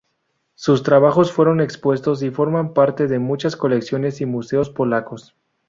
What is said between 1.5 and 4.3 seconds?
expuestos y forman parte de muchas colecciones y